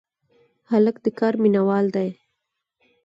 [0.71, 2.09] هلک د کار مینه وال دی.